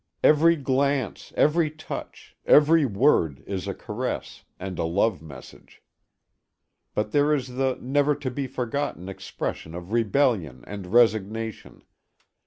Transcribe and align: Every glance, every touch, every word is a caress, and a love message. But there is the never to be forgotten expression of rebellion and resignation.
Every 0.23 0.55
glance, 0.55 1.31
every 1.37 1.69
touch, 1.69 2.35
every 2.43 2.87
word 2.87 3.43
is 3.45 3.67
a 3.67 3.75
caress, 3.75 4.43
and 4.59 4.79
a 4.79 4.83
love 4.83 5.21
message. 5.21 5.83
But 6.95 7.11
there 7.11 7.35
is 7.35 7.49
the 7.49 7.77
never 7.79 8.15
to 8.15 8.31
be 8.31 8.47
forgotten 8.47 9.07
expression 9.07 9.75
of 9.75 9.93
rebellion 9.93 10.63
and 10.65 10.87
resignation. 10.87 11.83